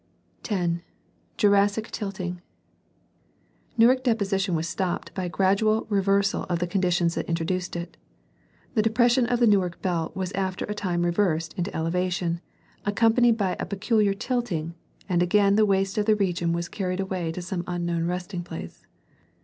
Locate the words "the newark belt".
9.39-10.15